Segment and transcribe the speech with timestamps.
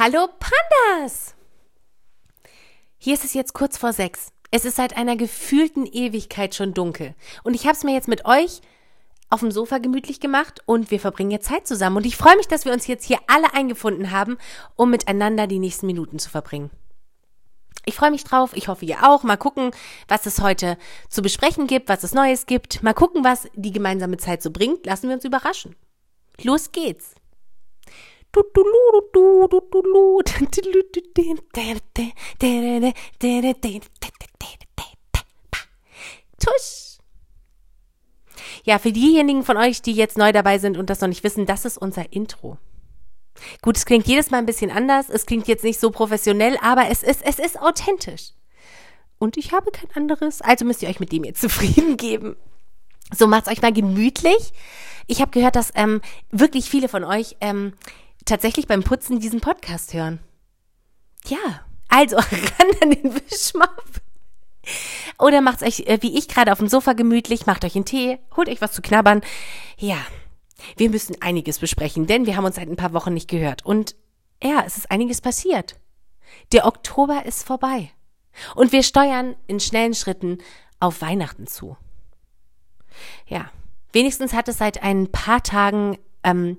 [0.00, 1.34] Hallo Pandas!
[2.98, 4.28] Hier ist es jetzt kurz vor sechs.
[4.52, 7.16] Es ist seit einer gefühlten Ewigkeit schon dunkel.
[7.42, 8.60] Und ich habe es mir jetzt mit euch
[9.28, 11.96] auf dem Sofa gemütlich gemacht und wir verbringen jetzt Zeit zusammen.
[11.96, 14.38] Und ich freue mich, dass wir uns jetzt hier alle eingefunden haben,
[14.76, 16.70] um miteinander die nächsten Minuten zu verbringen.
[17.84, 18.52] Ich freue mich drauf.
[18.54, 19.24] Ich hoffe, ihr auch.
[19.24, 19.72] Mal gucken,
[20.06, 20.78] was es heute
[21.08, 22.84] zu besprechen gibt, was es Neues gibt.
[22.84, 24.86] Mal gucken, was die gemeinsame Zeit so bringt.
[24.86, 25.74] Lassen wir uns überraschen.
[26.40, 27.16] Los geht's.
[38.68, 41.46] Ja, für diejenigen von euch, die jetzt neu dabei sind und das noch nicht wissen,
[41.46, 42.58] das ist unser Intro.
[43.62, 46.88] Gut, es klingt jedes Mal ein bisschen anders, es klingt jetzt nicht so professionell, aber
[46.90, 48.32] es ist, es ist authentisch.
[49.18, 52.36] Und ich habe kein anderes, also müsst ihr euch mit dem jetzt zufrieden geben.
[53.16, 54.52] So macht's euch mal gemütlich.
[55.06, 57.72] Ich habe gehört, dass ähm, wirklich viele von euch ähm,
[58.28, 60.20] tatsächlich beim Putzen diesen Podcast hören.
[61.26, 64.00] Ja, also ran an den Wischmopp.
[65.18, 68.18] Oder macht's euch, äh, wie ich gerade auf dem Sofa gemütlich, macht euch einen Tee,
[68.36, 69.22] holt euch was zu knabbern.
[69.78, 69.98] Ja,
[70.76, 73.64] wir müssen einiges besprechen, denn wir haben uns seit ein paar Wochen nicht gehört.
[73.64, 73.96] Und
[74.42, 75.76] ja, es ist einiges passiert.
[76.52, 77.90] Der Oktober ist vorbei.
[78.54, 80.38] Und wir steuern in schnellen Schritten
[80.80, 81.76] auf Weihnachten zu.
[83.26, 83.50] Ja,
[83.92, 86.58] wenigstens hat es seit ein paar Tagen ähm,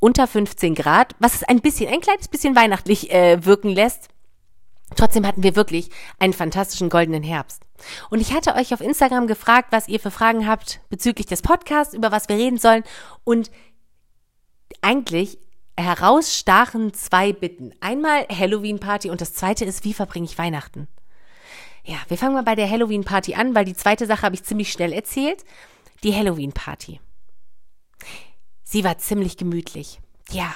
[0.00, 4.08] unter 15 Grad, was es ein bisschen, ein kleines bisschen weihnachtlich äh, wirken lässt.
[4.94, 7.62] Trotzdem hatten wir wirklich einen fantastischen goldenen Herbst.
[8.08, 11.94] Und ich hatte euch auf Instagram gefragt, was ihr für Fragen habt bezüglich des Podcasts,
[11.94, 12.84] über was wir reden sollen.
[13.24, 13.50] Und
[14.80, 15.38] eigentlich
[15.76, 17.72] herausstachen zwei Bitten.
[17.80, 20.88] Einmal Halloween-Party und das zweite ist, wie verbringe ich Weihnachten?
[21.84, 24.72] Ja, wir fangen mal bei der Halloween-Party an, weil die zweite Sache habe ich ziemlich
[24.72, 25.44] schnell erzählt.
[26.02, 27.00] Die Halloween-Party.
[28.68, 30.00] Sie war ziemlich gemütlich.
[30.32, 30.52] Ja.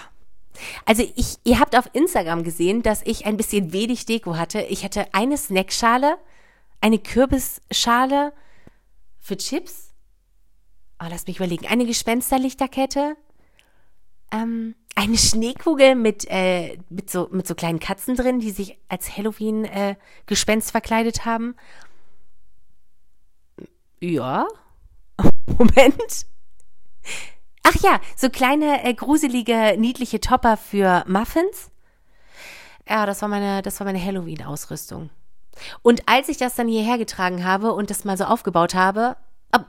[0.85, 4.63] Also ich, ihr habt auf Instagram gesehen, dass ich ein bisschen wenig Deko hatte.
[4.63, 6.19] Ich hatte eine Snackschale,
[6.81, 8.33] eine Kürbisschale
[9.21, 9.95] für Chips.
[11.01, 11.69] Oh, lass mich überlegen.
[11.69, 13.17] Eine Gespensterlichterkette.
[14.33, 19.17] Ähm, eine Schneekugel mit, äh, mit, so, mit so kleinen Katzen drin, die sich als
[19.17, 21.55] Halloween-Gespenst äh, verkleidet haben.
[24.01, 24.49] Ja.
[25.47, 26.27] Moment.
[27.63, 31.71] Ach ja, so kleine, äh, gruselige, niedliche Topper für Muffins.
[32.89, 35.11] Ja, das war meine, das war meine Halloween-Ausrüstung.
[35.83, 39.17] Und als ich das dann hierher getragen habe und das mal so aufgebaut habe,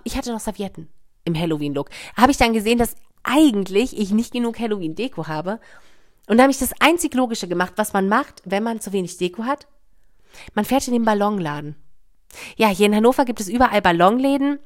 [0.04, 0.90] ich hatte noch Servietten
[1.26, 5.60] im Halloween-Look, habe ich dann gesehen, dass eigentlich ich nicht genug Halloween-Deko habe.
[6.28, 9.18] Und da habe ich das einzig Logische gemacht, was man macht, wenn man zu wenig
[9.18, 9.68] Deko hat.
[10.54, 11.76] Man fährt in den Ballonladen.
[12.56, 14.60] Ja, hier in Hannover gibt es überall Ballonläden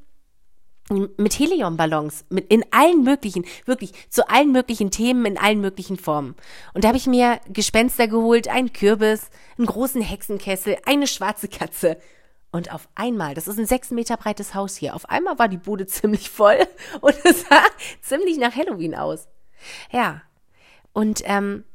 [0.90, 6.36] mit Heliumballons, mit in allen möglichen, wirklich zu allen möglichen Themen, in allen möglichen Formen.
[6.74, 11.98] Und da habe ich mir Gespenster geholt, einen Kürbis, einen großen Hexenkessel, eine schwarze Katze.
[12.52, 15.58] Und auf einmal, das ist ein sechs Meter breites Haus hier, auf einmal war die
[15.58, 16.60] Bude ziemlich voll
[17.02, 17.64] und es sah
[18.02, 19.28] ziemlich nach Halloween aus.
[19.92, 20.22] Ja.
[20.94, 21.66] Und ähm,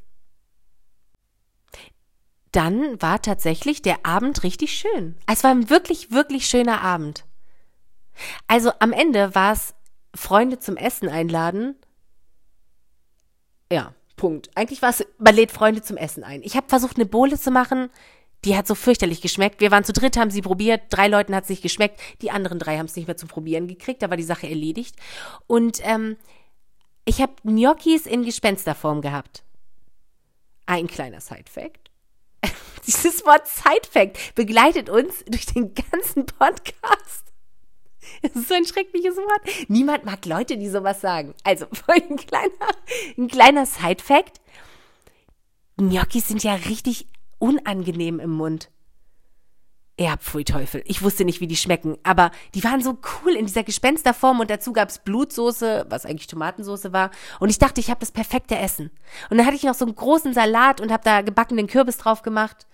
[2.53, 5.17] dann war tatsächlich der Abend richtig schön.
[5.27, 7.25] Es war ein wirklich, wirklich schöner Abend.
[8.47, 9.75] Also am Ende war es
[10.15, 11.77] Freunde zum Essen einladen.
[13.73, 14.51] Ja, Punkt.
[14.55, 16.43] Eigentlich war es, man lädt Freunde zum Essen ein.
[16.43, 17.91] Ich habe versucht, eine Bohle zu machen.
[18.45, 19.61] Die hat so fürchterlich geschmeckt.
[19.61, 20.83] Wir waren zu dritt, haben sie probiert.
[20.91, 22.01] Drei Leuten hat es nicht geschmeckt.
[22.23, 24.03] Die anderen drei haben es nicht mehr zum Probieren gekriegt.
[24.03, 24.97] Da war die Sache erledigt.
[25.47, 26.17] Und ähm,
[27.05, 29.43] ich habe Gnocchis in Gespensterform gehabt.
[30.67, 31.91] Ein kleiner Side-Fact.
[32.87, 37.30] Dieses Wort Side-Fact begleitet uns durch den ganzen Podcast.
[38.23, 39.69] Das ist so ein schreckliches Wort.
[39.69, 41.35] Niemand mag Leute, die sowas sagen.
[41.45, 42.69] Also, ein kleiner,
[43.19, 44.41] ein kleiner Side-Fact.
[45.77, 47.07] Gnocchis sind ja richtig
[47.39, 48.71] unangenehm im Mund.
[49.99, 50.83] Ja, pfui Teufel.
[50.87, 54.49] Ich wusste nicht, wie die schmecken, aber die waren so cool in dieser Gespensterform und
[54.49, 57.11] dazu gab's Blutsoße, was eigentlich Tomatensoße war.
[57.39, 58.91] Und ich dachte, ich habe das perfekte Essen.
[59.29, 62.23] Und dann hatte ich noch so einen großen Salat und habe da gebackenen Kürbis drauf
[62.23, 62.67] gemacht.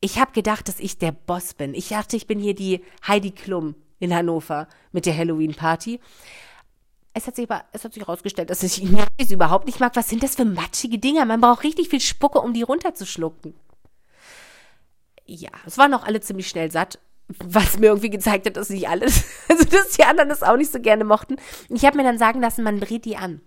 [0.00, 1.72] Ich habe gedacht, dass ich der Boss bin.
[1.72, 3.74] Ich dachte, ich bin hier die Heidi Klum
[4.04, 6.00] in Hannover mit der Halloween-Party.
[7.14, 8.82] Es hat sich aber, es hat sich herausgestellt, dass ich
[9.18, 9.94] es überhaupt nicht mag.
[9.94, 11.24] Was sind das für matschige Dinger?
[11.24, 13.54] Man braucht richtig viel Spucke, um die runterzuschlucken.
[15.26, 16.98] Ja, es waren auch alle ziemlich schnell satt,
[17.28, 20.72] was mir irgendwie gezeigt hat, dass nicht alles, also dass die anderen das auch nicht
[20.72, 21.36] so gerne mochten.
[21.68, 23.40] Ich habe mir dann sagen lassen, man brät die an.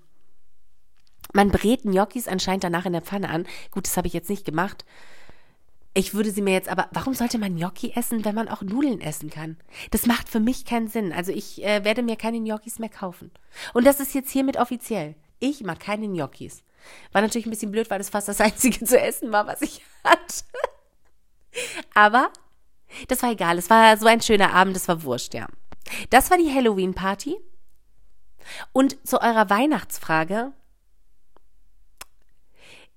[1.34, 3.46] Man brät Gnocchis anscheinend danach in der Pfanne an.
[3.72, 4.86] Gut, das habe ich jetzt nicht gemacht.
[5.98, 9.02] Ich würde sie mir jetzt aber, warum sollte man Gnocchi essen, wenn man auch Nudeln
[9.02, 9.58] essen kann?
[9.90, 11.12] Das macht für mich keinen Sinn.
[11.12, 13.32] Also ich äh, werde mir keine Gnocchis mehr kaufen.
[13.74, 15.16] Und das ist jetzt hiermit offiziell.
[15.40, 16.64] Ich mag keine Gnocchis.
[17.14, 19.82] War natürlich ein bisschen blöd, weil das fast das einzige zu essen war, was ich
[20.04, 20.46] hatte.
[21.96, 22.32] Aber
[23.08, 23.58] das war egal.
[23.58, 25.48] Es war so ein schöner Abend, das war wurscht, ja.
[26.12, 27.38] Das war die Halloween-Party.
[28.72, 30.54] Und zu eurer Weihnachtsfrage.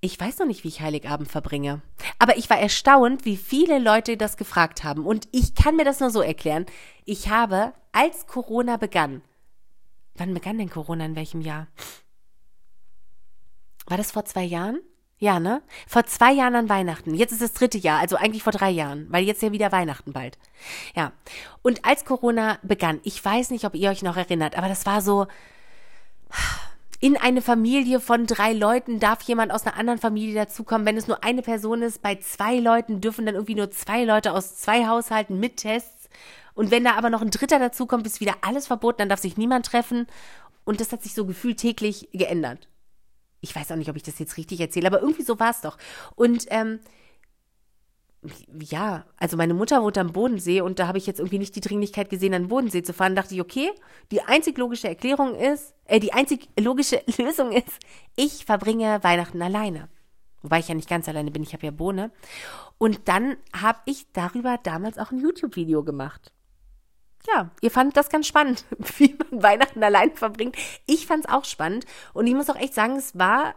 [0.02, 1.82] Ich weiß noch nicht, wie ich Heiligabend verbringe.
[2.18, 5.04] Aber ich war erstaunt, wie viele Leute das gefragt haben.
[5.04, 6.64] Und ich kann mir das nur so erklären.
[7.04, 9.20] Ich habe, als Corona begann,
[10.14, 11.66] wann begann denn Corona in welchem Jahr?
[13.86, 14.80] War das vor zwei Jahren?
[15.18, 15.62] Ja, ne?
[15.86, 17.14] Vor zwei Jahren an Weihnachten.
[17.14, 20.14] Jetzt ist das dritte Jahr, also eigentlich vor drei Jahren, weil jetzt ja wieder Weihnachten
[20.14, 20.38] bald.
[20.96, 21.12] Ja.
[21.60, 25.02] Und als Corona begann, ich weiß nicht, ob ihr euch noch erinnert, aber das war
[25.02, 25.26] so,
[27.00, 30.86] in eine Familie von drei Leuten darf jemand aus einer anderen Familie dazukommen.
[30.86, 34.32] Wenn es nur eine Person ist, bei zwei Leuten dürfen dann irgendwie nur zwei Leute
[34.32, 36.08] aus zwei Haushalten mit Tests.
[36.54, 39.38] Und wenn da aber noch ein Dritter dazukommt, ist wieder alles verboten, dann darf sich
[39.38, 40.06] niemand treffen.
[40.64, 42.68] Und das hat sich so gefühlt täglich geändert
[43.40, 45.60] ich weiß auch nicht, ob ich das jetzt richtig erzähle, aber irgendwie so war es
[45.60, 45.78] doch.
[46.14, 46.80] Und ähm,
[48.60, 51.60] ja, also meine Mutter wohnt am Bodensee und da habe ich jetzt irgendwie nicht die
[51.60, 53.14] Dringlichkeit gesehen, an den Bodensee zu fahren.
[53.14, 53.70] Da dachte ich, okay,
[54.10, 57.78] die einzig logische Erklärung ist, äh, die einzig logische Lösung ist,
[58.16, 59.88] ich verbringe Weihnachten alleine.
[60.42, 62.10] Wobei ich ja nicht ganz alleine bin, ich habe ja Bohne.
[62.78, 66.32] Und dann habe ich darüber damals auch ein YouTube-Video gemacht
[67.26, 68.64] ja, ihr fandet das ganz spannend,
[68.98, 70.56] wie man Weihnachten allein verbringt.
[70.86, 73.54] Ich fand es auch spannend und ich muss auch echt sagen, es war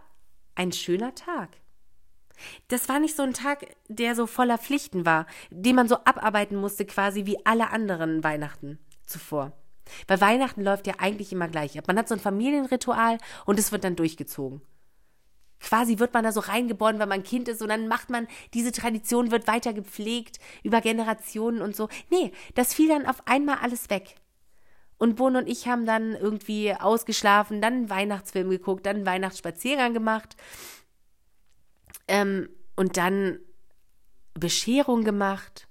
[0.56, 1.50] ein schöner Tag.
[2.67, 6.57] Das war nicht so ein Tag, der so voller Pflichten war, den man so abarbeiten
[6.57, 9.53] musste, quasi wie alle anderen Weihnachten zuvor.
[10.07, 11.85] Weil Weihnachten läuft ja eigentlich immer gleich ab.
[11.87, 14.61] Man hat so ein Familienritual und es wird dann durchgezogen
[15.63, 18.71] quasi wird man da so reingeboren, wenn man Kind ist und dann macht man, diese
[18.71, 21.89] Tradition wird weiter gepflegt über Generationen und so.
[22.11, 24.15] Nee, das fiel dann auf einmal alles weg.
[24.97, 29.93] Und Bohn und ich haben dann irgendwie ausgeschlafen, dann einen Weihnachtsfilm geguckt, dann einen Weihnachtsspaziergang
[29.93, 30.35] gemacht
[32.07, 33.39] ähm, und dann
[34.33, 35.67] Bescherung gemacht,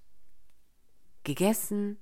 [1.25, 1.99] gegessen,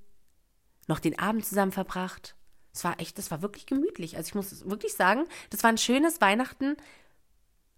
[0.87, 2.35] noch den Abend zusammen verbracht.
[2.73, 4.17] Es war echt, das war wirklich gemütlich.
[4.17, 6.77] Also ich muss wirklich sagen, das war ein schönes Weihnachten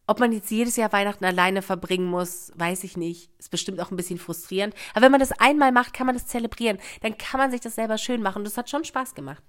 [0.05, 3.29] ob man jetzt jedes Jahr Weihnachten alleine verbringen muss, weiß ich nicht.
[3.39, 4.75] Ist bestimmt auch ein bisschen frustrierend.
[4.93, 6.77] Aber wenn man das einmal macht, kann man das zelebrieren.
[7.01, 8.43] Dann kann man sich das selber schön machen.
[8.43, 9.43] Das hat schon Spaß gemacht.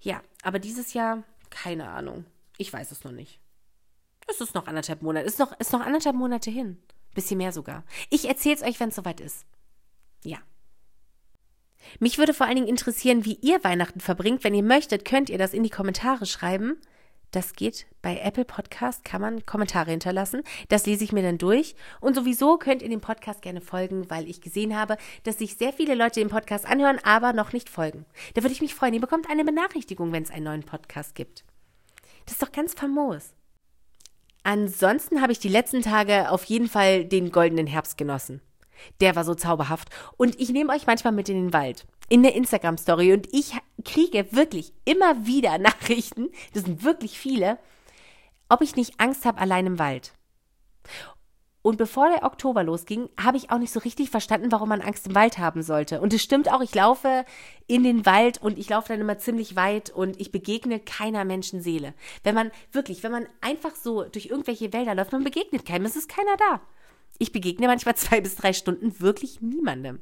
[0.00, 2.24] Ja, aber dieses Jahr, keine Ahnung.
[2.56, 3.38] Ich weiß es noch nicht.
[4.28, 5.26] Es ist noch anderthalb Monate.
[5.26, 6.82] Ist noch, ist noch anderthalb Monate hin.
[7.14, 7.84] Bisschen mehr sogar.
[8.10, 9.44] Ich erzähle es euch, wenn es soweit ist.
[10.24, 10.38] Ja.
[11.98, 14.44] Mich würde vor allen Dingen interessieren, wie ihr Weihnachten verbringt.
[14.44, 16.80] Wenn ihr möchtet, könnt ihr das in die Kommentare schreiben.
[17.32, 20.42] Das geht bei Apple Podcast, kann man Kommentare hinterlassen.
[20.68, 21.74] Das lese ich mir dann durch.
[22.00, 25.72] Und sowieso könnt ihr dem Podcast gerne folgen, weil ich gesehen habe, dass sich sehr
[25.72, 28.04] viele Leute den Podcast anhören, aber noch nicht folgen.
[28.34, 28.94] Da würde ich mich freuen.
[28.94, 31.44] Ihr bekommt eine Benachrichtigung, wenn es einen neuen Podcast gibt.
[32.26, 33.34] Das ist doch ganz famos.
[34.44, 38.40] Ansonsten habe ich die letzten Tage auf jeden Fall den goldenen Herbst genossen.
[39.00, 39.88] Der war so zauberhaft.
[40.16, 43.54] Und ich nehme euch manchmal mit in den Wald in der Instagram-Story und ich
[43.86, 47.56] kriege wirklich immer wieder Nachrichten, das sind wirklich viele,
[48.50, 50.12] ob ich nicht Angst habe allein im Wald.
[51.62, 55.06] Und bevor der Oktober losging, habe ich auch nicht so richtig verstanden, warum man Angst
[55.06, 56.00] im Wald haben sollte.
[56.00, 57.24] Und es stimmt auch, ich laufe
[57.68, 61.94] in den Wald und ich laufe dann immer ziemlich weit und ich begegne keiner Menschenseele.
[62.24, 65.94] Wenn man wirklich, wenn man einfach so durch irgendwelche Wälder läuft, man begegnet keinem, es
[65.94, 66.60] ist keiner da.
[67.18, 70.00] Ich begegne manchmal zwei bis drei Stunden wirklich niemandem.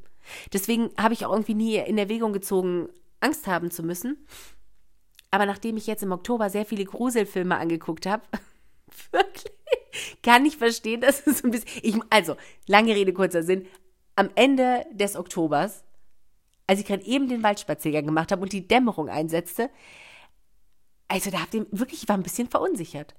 [0.55, 2.89] Deswegen habe ich auch irgendwie nie in Erwägung gezogen,
[3.21, 4.17] Angst haben zu müssen.
[5.31, 8.23] Aber nachdem ich jetzt im Oktober sehr viele Gruselfilme angeguckt habe,
[9.13, 9.53] wirklich,
[10.23, 11.81] kann ich verstehen, dass es so ein bisschen.
[11.83, 13.67] Ich, also, lange Rede, kurzer Sinn.
[14.17, 15.85] Am Ende des Oktobers,
[16.67, 19.71] als ich gerade eben den Waldspaziergang gemacht habe und die Dämmerung einsetzte,
[21.09, 23.15] also da habt ihr wirklich, ich war ein bisschen verunsichert.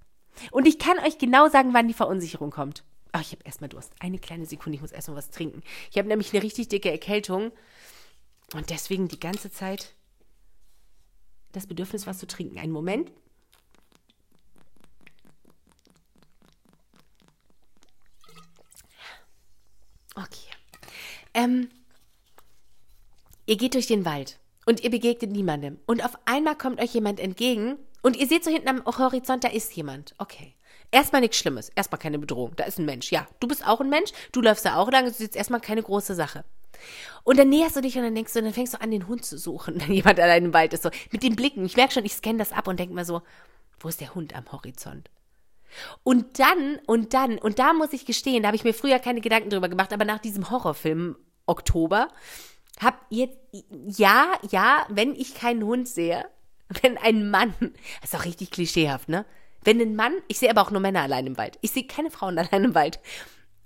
[0.51, 2.85] Und ich kann euch genau sagen, wann die Verunsicherung kommt.
[3.11, 3.93] Ach, ich habe erstmal Durst.
[3.99, 5.61] Eine kleine Sekunde, ich muss erstmal was trinken.
[5.91, 7.51] Ich habe nämlich eine richtig dicke Erkältung
[8.53, 9.93] und deswegen die ganze Zeit
[11.51, 12.57] das Bedürfnis, was zu trinken.
[12.59, 13.11] Einen Moment.
[20.15, 20.49] Okay.
[21.41, 21.69] Ähm,
[23.45, 25.79] ihr geht durch den Wald und ihr begegnet niemandem.
[25.85, 29.49] Und auf einmal kommt euch jemand entgegen und ihr seht so hinten am Horizont, da
[29.49, 30.13] ist jemand.
[30.17, 30.55] Okay.
[30.93, 32.53] Erstmal nichts Schlimmes, erstmal keine Bedrohung.
[32.57, 33.11] Da ist ein Mensch.
[33.11, 35.61] Ja, du bist auch ein Mensch, du läufst da auch lang, das ist jetzt erstmal
[35.61, 36.43] keine große Sache.
[37.23, 39.07] Und dann näherst du dich und dann denkst du, und dann fängst du an, den
[39.07, 40.83] Hund zu suchen, wenn jemand allein im Wald ist.
[40.83, 41.65] So mit den Blicken.
[41.65, 43.21] Ich merke schon, ich scanne das ab und denke mir so,
[43.79, 45.09] wo ist der Hund am Horizont?
[46.03, 49.21] Und dann, und dann, und da muss ich gestehen, da habe ich mir früher keine
[49.21, 52.09] Gedanken drüber gemacht, aber nach diesem Horrorfilm Oktober,
[52.79, 53.37] hab jetzt,
[53.87, 56.25] ja, ja, wenn ich keinen Hund sehe,
[56.81, 57.53] wenn ein Mann,
[58.01, 59.25] das ist auch richtig klischeehaft, ne?
[59.63, 61.59] Wenn ein Mann, ich sehe aber auch nur Männer allein im Wald.
[61.61, 62.99] Ich sehe keine Frauen allein im Wald.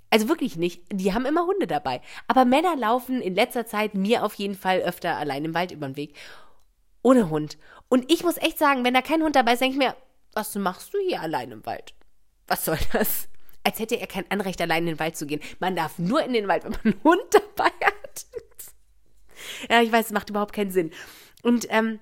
[0.09, 0.81] Also wirklich nicht.
[0.91, 2.01] Die haben immer Hunde dabei.
[2.27, 5.87] Aber Männer laufen in letzter Zeit mir auf jeden Fall öfter allein im Wald über
[5.87, 6.15] den Weg.
[7.01, 7.57] Ohne Hund.
[7.87, 9.95] Und ich muss echt sagen, wenn da kein Hund dabei ist, denke ich mir,
[10.33, 11.93] was machst du hier allein im Wald?
[12.47, 13.29] Was soll das?
[13.65, 15.41] Als hätte er kein Anrecht, allein in den Wald zu gehen.
[15.59, 18.25] Man darf nur in den Wald, wenn man einen Hund dabei hat.
[19.69, 20.91] ja, ich weiß, es macht überhaupt keinen Sinn.
[21.41, 21.99] Und, ähm,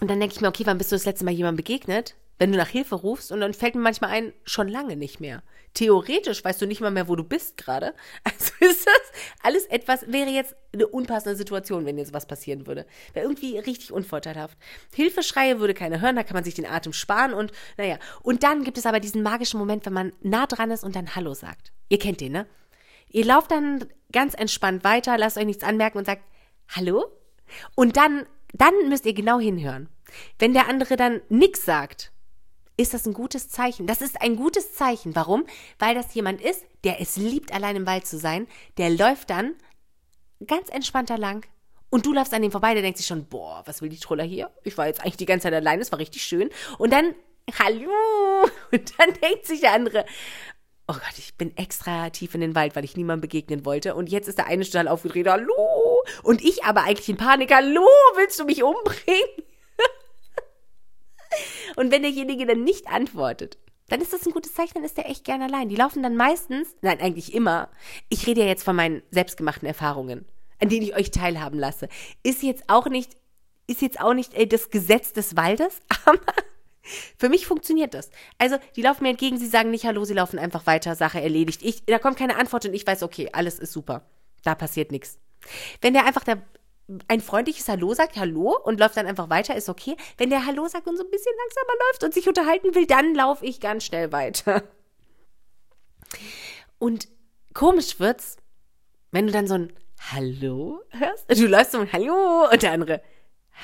[0.00, 2.14] und dann denke ich mir, okay, wann bist du das letzte Mal jemandem begegnet?
[2.40, 5.42] wenn du nach Hilfe rufst und dann fällt mir manchmal ein, schon lange nicht mehr.
[5.74, 7.94] Theoretisch weißt du nicht mal mehr, wo du bist gerade.
[8.60, 9.00] Ist das
[9.42, 12.86] alles etwas, wäre jetzt eine unpassende Situation, wenn jetzt was passieren würde.
[13.12, 14.56] Wäre irgendwie richtig unvorteilhaft.
[14.94, 17.98] Hilfeschreie würde keiner hören, da kann man sich den Atem sparen und naja.
[18.22, 21.14] Und dann gibt es aber diesen magischen Moment, wenn man nah dran ist und dann
[21.14, 21.72] Hallo sagt.
[21.88, 22.46] Ihr kennt den, ne?
[23.12, 26.22] Ihr lauft dann ganz entspannt weiter, lasst euch nichts anmerken und sagt
[26.68, 27.06] Hallo.
[27.74, 29.88] Und dann, dann müsst ihr genau hinhören.
[30.38, 32.12] Wenn der andere dann nix sagt,
[32.80, 33.86] ist das ein gutes Zeichen.
[33.86, 35.14] Das ist ein gutes Zeichen.
[35.14, 35.44] Warum?
[35.78, 38.46] Weil das jemand ist, der es liebt, allein im Wald zu sein.
[38.78, 39.54] Der läuft dann
[40.46, 41.46] ganz entspannter lang.
[41.90, 44.24] Und du läufst an ihm vorbei, der denkt sich schon, boah, was will die Troller
[44.24, 44.50] hier?
[44.62, 46.48] Ich war jetzt eigentlich die ganze Zeit allein, es war richtig schön.
[46.78, 47.14] Und dann,
[47.58, 48.48] hallo!
[48.72, 50.06] Und dann denkt sich der andere,
[50.86, 53.94] oh Gott, ich bin extra tief in den Wald, weil ich niemandem begegnen wollte.
[53.94, 56.02] Und jetzt ist der eine total aufgedreht, hallo!
[56.22, 59.49] Und ich aber eigentlich in Panik, hallo, willst du mich umbringen?
[61.76, 63.58] Und wenn derjenige dann nicht antwortet,
[63.88, 65.68] dann ist das ein gutes Zeichen, dann ist der echt gern allein.
[65.68, 67.68] Die laufen dann meistens, nein, eigentlich immer.
[68.08, 70.24] Ich rede ja jetzt von meinen selbstgemachten Erfahrungen,
[70.60, 71.88] an denen ich euch teilhaben lasse.
[72.22, 73.16] Ist jetzt auch nicht,
[73.66, 76.20] ist jetzt auch nicht ey, das Gesetz des Waldes, aber
[77.18, 78.10] für mich funktioniert das.
[78.38, 81.62] Also, die laufen mir entgegen, sie sagen nicht Hallo, sie laufen einfach weiter, Sache erledigt.
[81.62, 84.02] Ich, da kommt keine Antwort und ich weiß, okay, alles ist super.
[84.44, 85.18] Da passiert nichts.
[85.80, 86.36] Wenn der einfach da
[87.08, 89.96] ein freundliches Hallo sagt, Hallo und läuft dann einfach weiter, ist okay.
[90.16, 93.14] Wenn der Hallo sagt und so ein bisschen langsamer läuft und sich unterhalten will, dann
[93.14, 94.62] laufe ich ganz schnell weiter.
[96.78, 97.08] Und
[97.54, 98.36] komisch wird's,
[99.10, 99.72] wenn du dann so ein
[100.12, 101.30] Hallo hörst.
[101.30, 103.02] Du läufst so ein Hallo und der andere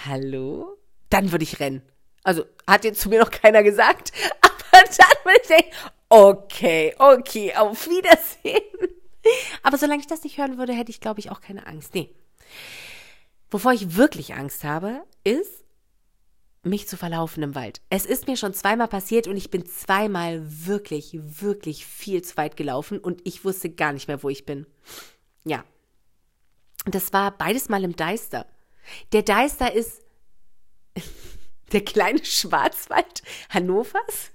[0.04, 0.76] Hallo.
[1.10, 1.82] Dann würde ich rennen.
[2.22, 5.70] Also hat jetzt zu mir noch keiner gesagt, aber dann würde ich denken,
[6.08, 8.96] okay, okay, auf Wiedersehen.
[9.62, 11.94] Aber solange ich das nicht hören würde, hätte ich, glaube ich, auch keine Angst.
[11.94, 12.14] Nee.
[13.50, 15.64] Wovor ich wirklich Angst habe, ist,
[16.66, 17.80] mich zu verlaufen im Wald.
[17.90, 22.56] Es ist mir schon zweimal passiert und ich bin zweimal wirklich, wirklich viel zu weit
[22.56, 24.66] gelaufen und ich wusste gar nicht mehr, wo ich bin.
[25.44, 25.64] Ja.
[26.84, 28.46] Das war beides mal im Deister.
[29.12, 30.02] Der Deister ist
[31.72, 34.30] der kleine Schwarzwald Hannovers.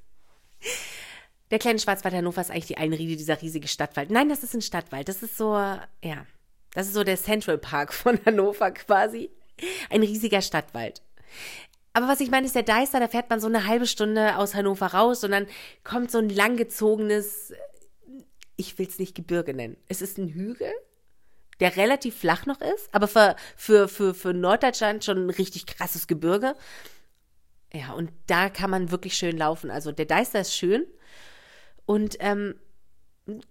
[1.49, 4.09] Der kleine Schwarzwald Hannovers ist eigentlich die Einriede dieser riesige Stadtwald.
[4.09, 5.07] Nein, das ist ein Stadtwald.
[5.09, 6.25] Das ist so, ja,
[6.73, 9.29] das ist so der Central Park von Hannover quasi.
[9.89, 11.01] Ein riesiger Stadtwald.
[11.93, 14.55] Aber was ich meine, ist der Deister, da fährt man so eine halbe Stunde aus
[14.55, 15.47] Hannover raus und dann
[15.83, 17.53] kommt so ein langgezogenes,
[18.55, 19.77] ich will es nicht Gebirge nennen.
[19.89, 20.71] Es ist ein Hügel,
[21.59, 26.07] der relativ flach noch ist, aber für, für, für, für Norddeutschland schon ein richtig krasses
[26.07, 26.55] Gebirge.
[27.73, 29.69] Ja, und da kann man wirklich schön laufen.
[29.69, 30.85] Also der Deister ist schön
[31.85, 32.55] und ähm,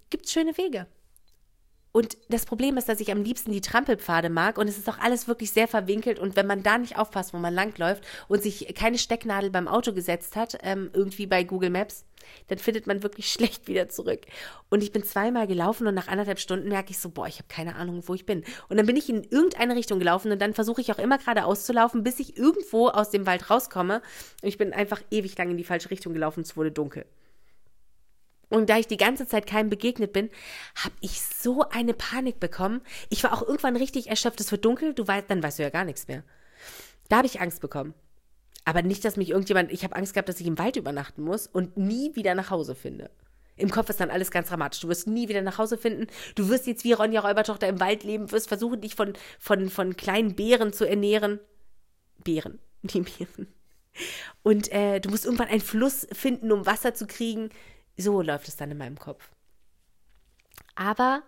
[0.08, 0.86] gibt schöne Wege.
[1.92, 4.98] Und das Problem ist, dass ich am liebsten die Trampelpfade mag und es ist auch
[4.98, 8.72] alles wirklich sehr verwinkelt und wenn man da nicht aufpasst, wo man langläuft und sich
[8.74, 12.04] keine Stecknadel beim Auto gesetzt hat, ähm, irgendwie bei Google Maps,
[12.46, 14.20] dann findet man wirklich schlecht wieder zurück.
[14.68, 17.48] Und ich bin zweimal gelaufen und nach anderthalb Stunden merke ich so, boah, ich habe
[17.48, 18.44] keine Ahnung, wo ich bin.
[18.68, 21.64] Und dann bin ich in irgendeine Richtung gelaufen und dann versuche ich auch immer geradeaus
[21.64, 24.02] zu laufen, bis ich irgendwo aus dem Wald rauskomme.
[24.42, 27.04] Und ich bin einfach ewig lang in die falsche Richtung gelaufen, es wurde dunkel.
[28.50, 30.28] Und da ich die ganze Zeit keinem begegnet bin,
[30.74, 32.82] habe ich so eine Panik bekommen.
[33.08, 34.40] Ich war auch irgendwann richtig erschöpft.
[34.40, 36.24] Es wird dunkel, du weißt, dann weißt du ja gar nichts mehr.
[37.08, 37.94] Da habe ich Angst bekommen.
[38.64, 41.46] Aber nicht, dass mich irgendjemand, ich habe Angst gehabt, dass ich im Wald übernachten muss
[41.46, 43.10] und nie wieder nach Hause finde.
[43.56, 44.80] Im Kopf ist dann alles ganz dramatisch.
[44.80, 46.06] Du wirst nie wieder nach Hause finden.
[46.34, 49.96] Du wirst jetzt wie Ronja Räubertochter im Wald leben, wirst versuchen, dich von, von, von
[49.96, 51.40] kleinen Bären zu ernähren.
[52.24, 53.48] Bären, die Bären.
[54.42, 57.50] Und äh, du musst irgendwann einen Fluss finden, um Wasser zu kriegen.
[58.00, 59.30] So läuft es dann in meinem Kopf.
[60.74, 61.22] Aber,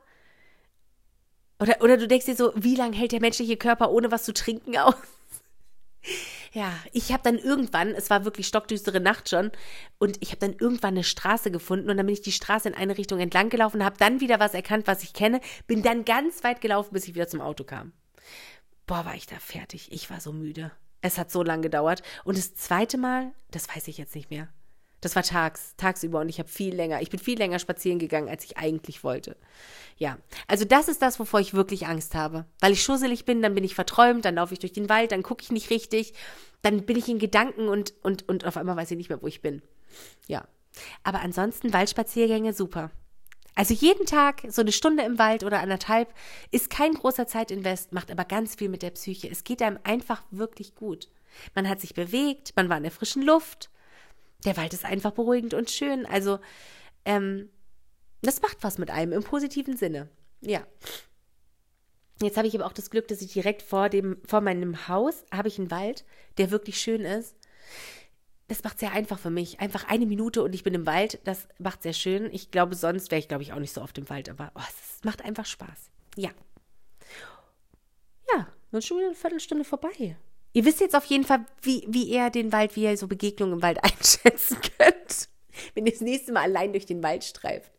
[1.59, 4.33] oder, oder du denkst dir so, wie lange hält der menschliche Körper ohne was zu
[4.33, 4.95] trinken aus?
[6.55, 9.53] Ja, ich habe dann irgendwann, es war wirklich stockdüstere Nacht schon,
[9.99, 12.75] und ich habe dann irgendwann eine Straße gefunden und dann bin ich die Straße in
[12.75, 16.45] eine Richtung entlang gelaufen, habe dann wieder was erkannt, was ich kenne, bin dann ganz
[16.45, 17.93] weit gelaufen, bis ich wieder zum Auto kam.
[18.87, 19.91] Boah, war ich da fertig.
[19.93, 20.73] Ich war so müde.
[21.01, 22.03] Es hat so lange gedauert.
[22.25, 24.49] Und das zweite Mal, das weiß ich jetzt nicht mehr.
[25.03, 28.29] Das war tags, tagsüber und ich habe viel länger, ich bin viel länger spazieren gegangen,
[28.29, 29.37] als ich eigentlich wollte.
[29.99, 30.17] Ja,
[30.47, 32.47] also das ist das, wovor ich wirklich Angst habe.
[32.61, 35.25] Weil ich schusselig bin, dann bin ich verträumt, dann laufe ich durch den Wald, dann
[35.25, 36.15] gucke ich nicht richtig,
[36.63, 39.27] dann bin ich in Gedanken und, und, und auf einmal weiß ich nicht mehr, wo
[39.27, 39.61] ich bin.
[40.29, 40.47] Ja.
[41.03, 42.91] Aber ansonsten Waldspaziergänge super.
[43.55, 46.15] Also jeden Tag so eine Stunde im Wald oder anderthalb
[46.53, 49.29] ist kein großer Zeitinvest, macht aber ganz viel mit der Psyche.
[49.29, 51.09] Es geht einem einfach wirklich gut.
[51.55, 53.71] Man hat sich bewegt, man war in der frischen Luft.
[54.45, 56.07] Der Wald ist einfach beruhigend und schön.
[56.07, 56.39] Also,
[57.05, 57.49] ähm,
[58.23, 60.09] das macht was mit einem im positiven Sinne.
[60.41, 60.67] Ja.
[62.21, 65.25] Jetzt habe ich aber auch das Glück, dass ich direkt vor dem, vor meinem Haus
[65.33, 66.05] habe ich einen Wald,
[66.39, 67.37] der wirklich schön ist
[68.53, 69.61] das macht sehr einfach für mich.
[69.61, 71.21] Einfach eine Minute und ich bin im Wald.
[71.25, 72.29] Das macht sehr schön.
[72.33, 74.29] Ich glaube, sonst wäre ich, glaube ich, auch nicht so oft im Wald.
[74.29, 75.91] Aber oh, es macht einfach Spaß.
[76.17, 76.31] Ja.
[78.31, 80.17] Ja, nun schon wieder eine Viertelstunde vorbei.
[80.53, 83.55] Ihr wisst jetzt auf jeden Fall, wie, wie ihr den Wald, wie ihr so Begegnungen
[83.55, 85.29] im Wald einschätzen könnt.
[85.75, 87.73] Wenn ihr das nächste Mal allein durch den Wald streift.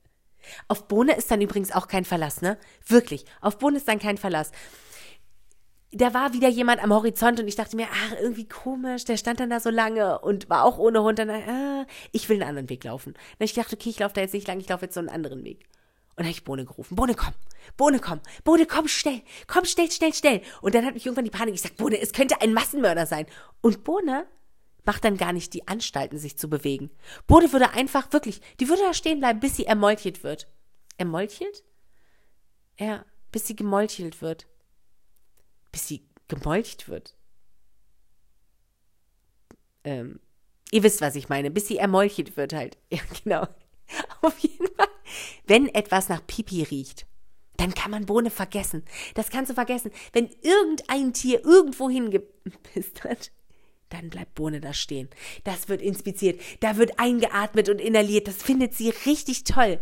[0.68, 2.58] Auf Bohne ist dann übrigens auch kein Verlass, ne?
[2.86, 3.25] Wirklich.
[3.39, 4.51] Auf Bohne ist dann kein Verlass
[5.94, 9.39] da war wieder jemand am Horizont und ich dachte mir, ach, irgendwie komisch, der stand
[9.39, 11.20] dann da so lange und war auch ohne Hund.
[11.20, 13.13] Dann, ah, ich will einen anderen Weg laufen.
[13.38, 15.10] Dann ich dachte, okay, ich laufe da jetzt nicht lang, ich laufe jetzt so einen
[15.10, 15.65] anderen Weg.
[16.15, 16.96] Und dann habe ich Bohne gerufen.
[16.96, 17.34] Bohne, komm.
[17.77, 18.20] Bohne, komm.
[18.43, 19.22] Bohne, komm, schnell.
[19.48, 20.41] Komm, schnell, schnell, schnell.
[20.62, 23.25] Und dann hat mich irgendwann die Panik gesagt, Bohne, es könnte ein Massenmörder sein.
[23.62, 24.27] Und Bohne
[24.86, 26.91] macht dann gar nicht die Anstalten, sich zu bewegen.
[27.25, 30.48] Bohne würde einfach wirklich, die würde da stehen bleiben, bis sie ermolchelt wird.
[30.98, 31.63] Ermolchelt?
[32.79, 34.46] Ja, bis sie gemolchelt wird
[35.74, 37.17] bis sie gemolcht wird.
[39.84, 40.22] Ähm,
[40.72, 42.77] ihr wisst, was ich meine, bis sie ermolchelt wird halt.
[42.89, 43.48] Ja, genau.
[44.22, 44.88] Auf jeden Fall.
[45.46, 47.06] Wenn etwas nach Pipi riecht,
[47.58, 48.84] dann kann man Bohne vergessen.
[49.13, 49.92] Das kannst du vergessen.
[50.12, 53.32] Wenn irgendein Tier irgendwo hingepisst hat,
[53.89, 55.10] dann bleibt Bohne da stehen.
[55.44, 58.27] Das wird inspiziert, da wird eingeatmet und inhaliert.
[58.27, 59.80] Das findet sie richtig toll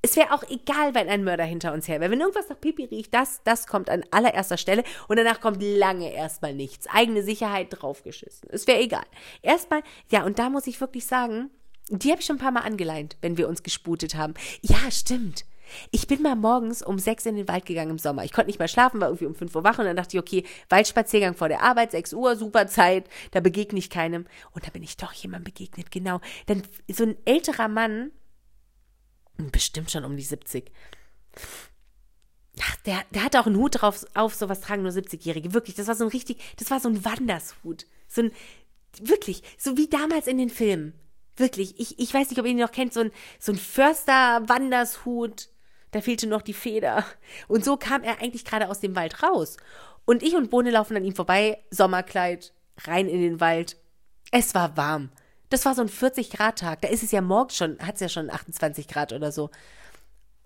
[0.00, 2.10] es wäre auch egal, wenn ein Mörder hinter uns her wäre.
[2.10, 6.12] Wenn irgendwas nach Pipi riecht, das, das kommt an allererster Stelle und danach kommt lange
[6.12, 6.86] erstmal nichts.
[6.86, 8.48] Eigene Sicherheit draufgeschissen.
[8.52, 9.04] Es wäre egal.
[9.42, 11.50] Erstmal, ja, und da muss ich wirklich sagen,
[11.90, 14.34] die habe ich schon ein paar Mal angeleint, wenn wir uns gesputet haben.
[14.62, 15.44] Ja, stimmt.
[15.90, 18.24] Ich bin mal morgens um sechs in den Wald gegangen im Sommer.
[18.24, 20.22] Ich konnte nicht mehr schlafen, war irgendwie um fünf Uhr wach und dann dachte ich,
[20.22, 24.26] okay, Waldspaziergang vor der Arbeit, sechs Uhr, super Zeit, da begegne ich keinem.
[24.52, 26.20] Und da bin ich doch jemandem begegnet, genau.
[26.46, 28.10] Dann so ein älterer Mann,
[29.36, 30.70] bestimmt schon um die 70.
[32.60, 35.54] Ach, der, der hatte auch einen Hut drauf, auf, sowas tragen nur 70-Jährige.
[35.54, 37.86] Wirklich, das war so ein richtig, das war so ein Wandershut.
[38.08, 38.32] So ein,
[39.00, 40.94] wirklich, so wie damals in den Filmen.
[41.38, 45.48] Wirklich, ich, ich weiß nicht, ob ihr ihn noch kennt, so ein, so ein Förster-Wandershut.
[45.90, 47.04] Da fehlte noch die Feder.
[47.48, 49.56] Und so kam er eigentlich gerade aus dem Wald raus.
[50.04, 52.52] Und ich und Bohne laufen an ihm vorbei, Sommerkleid,
[52.84, 53.76] rein in den Wald.
[54.30, 55.10] Es war warm.
[55.50, 56.82] Das war so ein 40-Grad-Tag.
[56.82, 59.50] Da ist es ja morgens schon, hat es ja schon 28 Grad oder so.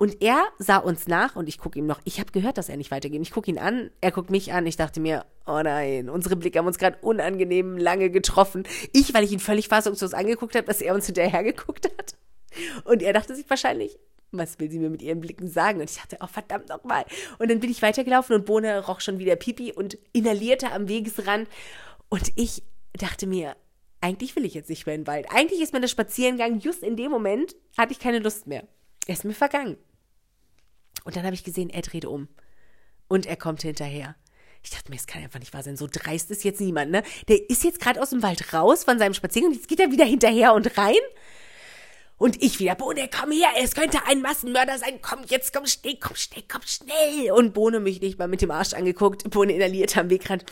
[0.03, 2.01] Und er sah uns nach und ich gucke ihm noch.
[2.03, 3.21] Ich habe gehört, dass er nicht weitergeht.
[3.21, 4.67] Ich gucke ihn an, er guckt mich an.
[4.67, 8.67] Ich dachte mir, oh nein, unsere Blicke haben uns gerade unangenehm lange getroffen.
[8.91, 12.17] Ich, weil ich ihn völlig fassungslos angeguckt habe, dass er uns hinterher geguckt hat.
[12.83, 13.97] Und er dachte sich wahrscheinlich,
[14.33, 15.79] was will sie mir mit ihren Blicken sagen?
[15.79, 17.05] Und ich dachte, oh verdammt nochmal.
[17.39, 21.47] Und dann bin ich weitergelaufen und Bohne roch schon wieder Pipi und inhalierte am Wegesrand.
[22.09, 22.61] Und ich
[22.91, 23.55] dachte mir,
[24.01, 25.27] eigentlich will ich jetzt nicht mehr in den Wald.
[25.29, 28.67] Eigentlich ist mir der Spazierengang, just in dem Moment hatte ich keine Lust mehr.
[29.07, 29.77] Er ist mir vergangen.
[31.03, 32.27] Und dann habe ich gesehen, er dreht um.
[33.07, 34.15] Und er kommt hinterher.
[34.63, 35.75] Ich dachte mir, es kann einfach nicht wahr sein.
[35.75, 37.03] So dreist ist jetzt niemand, ne?
[37.27, 39.51] Der ist jetzt gerade aus dem Wald raus von seinem Spaziergang.
[39.51, 40.95] Jetzt geht er wieder hinterher und rein.
[42.17, 44.99] Und ich wieder, Bohne, komm her, es könnte ein Massenmörder sein.
[45.01, 47.31] Komm, jetzt komm schnell, komm schnell, komm schnell.
[47.33, 49.29] Und Bohne mich nicht mal mit dem Arsch angeguckt.
[49.29, 50.45] Bohne inhaliert am Wegrand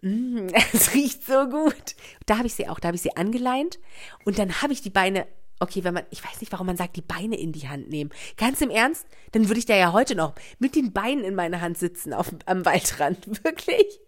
[0.00, 1.94] mm, es riecht so gut.
[2.26, 3.78] Da habe ich sie auch, da habe ich sie angeleint
[4.24, 5.28] und dann habe ich die Beine,
[5.60, 8.10] okay, wenn man, ich weiß nicht, warum man sagt, die Beine in die Hand nehmen.
[8.36, 11.60] Ganz im Ernst, dann würde ich da ja heute noch mit den Beinen in meiner
[11.60, 13.26] Hand sitzen auf, am Waldrand.
[13.44, 14.00] Wirklich?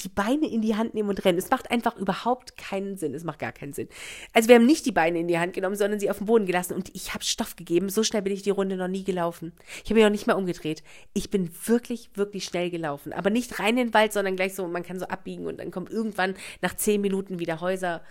[0.00, 1.38] die Beine in die Hand nehmen und rennen.
[1.38, 3.14] Es macht einfach überhaupt keinen Sinn.
[3.14, 3.88] Es macht gar keinen Sinn.
[4.32, 6.46] Also wir haben nicht die Beine in die Hand genommen, sondern sie auf den Boden
[6.46, 7.88] gelassen und ich habe Stoff gegeben.
[7.88, 9.52] So schnell bin ich die Runde noch nie gelaufen.
[9.84, 10.82] Ich habe mich auch nicht mehr umgedreht.
[11.12, 13.12] Ich bin wirklich, wirklich schnell gelaufen.
[13.12, 15.70] Aber nicht rein in den Wald, sondern gleich so, man kann so abbiegen und dann
[15.70, 18.02] kommt irgendwann nach zehn Minuten wieder Häuser.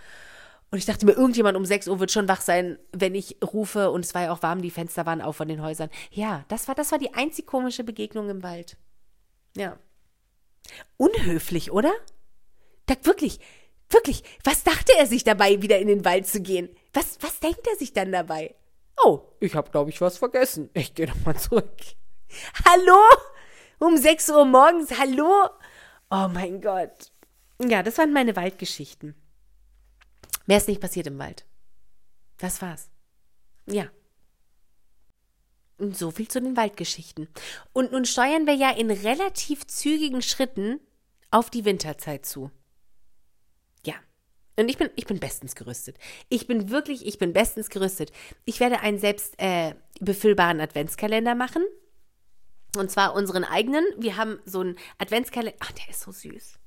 [0.71, 3.91] Und ich dachte mir, irgendjemand um 6 Uhr wird schon wach sein, wenn ich rufe.
[3.91, 5.89] Und es war ja auch warm, die Fenster waren auf von den Häusern.
[6.11, 8.77] Ja, das war, das war die einzig komische Begegnung im Wald.
[9.57, 9.77] Ja.
[10.95, 11.91] Unhöflich, oder?
[12.85, 13.41] Da wirklich,
[13.89, 16.69] wirklich, was dachte er sich dabei, wieder in den Wald zu gehen?
[16.93, 18.55] Was, was denkt er sich dann dabei?
[19.03, 20.69] Oh, ich habe, glaube ich, was vergessen.
[20.73, 21.75] Ich gehe nochmal zurück.
[22.65, 22.97] Hallo?
[23.79, 25.49] Um 6 Uhr morgens, hallo?
[26.09, 27.11] Oh mein Gott.
[27.61, 29.20] Ja, das waren meine Waldgeschichten.
[30.45, 31.45] Mehr ist nicht passiert im Wald.
[32.37, 32.89] Das war's.
[33.67, 33.89] Ja.
[35.77, 37.27] Und so viel zu den Waldgeschichten.
[37.73, 40.79] Und nun steuern wir ja in relativ zügigen Schritten
[41.31, 42.51] auf die Winterzeit zu.
[43.85, 43.95] Ja.
[44.57, 45.97] Und ich bin, ich bin bestens gerüstet.
[46.29, 48.11] Ich bin wirklich, ich bin bestens gerüstet.
[48.45, 51.63] Ich werde einen selbst äh, befüllbaren Adventskalender machen.
[52.75, 53.85] Und zwar unseren eigenen.
[53.97, 55.57] Wir haben so einen Adventskalender.
[55.61, 56.59] Ach, der ist so süß.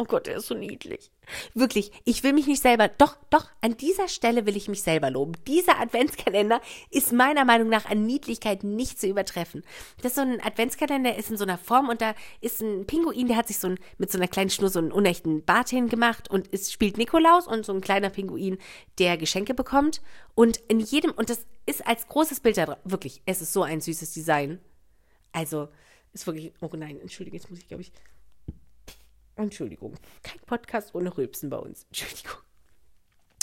[0.00, 1.10] Oh Gott, der ist so niedlich.
[1.52, 5.10] Wirklich, ich will mich nicht selber, doch, doch, an dieser Stelle will ich mich selber
[5.10, 5.32] loben.
[5.46, 9.62] Dieser Adventskalender ist meiner Meinung nach an Niedlichkeit nicht zu übertreffen.
[9.98, 13.28] Das ist so ein Adventskalender, ist in so einer Form und da ist ein Pinguin,
[13.28, 16.30] der hat sich so ein, mit so einer kleinen Schnur so einen unechten Bart hingemacht
[16.30, 18.56] und es spielt Nikolaus und so ein kleiner Pinguin,
[18.98, 20.00] der Geschenke bekommt.
[20.34, 23.64] Und in jedem, und das ist als großes Bild da drauf, wirklich, es ist so
[23.64, 24.60] ein süßes Design.
[25.32, 25.68] Also,
[26.14, 27.92] ist wirklich, oh nein, entschuldige, jetzt muss ich, glaube ich,
[29.36, 31.84] Entschuldigung, kein Podcast ohne Rülpsen bei uns.
[31.84, 32.38] Entschuldigung.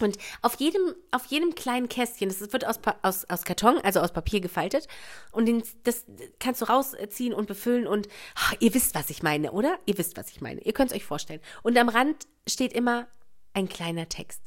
[0.01, 4.13] Und auf jedem, auf jedem kleinen Kästchen, das wird aus, aus, aus Karton, also aus
[4.13, 4.87] Papier gefaltet,
[5.31, 6.05] und den, das
[6.39, 9.79] kannst du rausziehen und befüllen und ach, ihr wisst, was ich meine, oder?
[9.85, 10.61] Ihr wisst, was ich meine.
[10.61, 11.41] Ihr könnt es euch vorstellen.
[11.63, 13.07] Und am Rand steht immer
[13.53, 14.41] ein kleiner Text.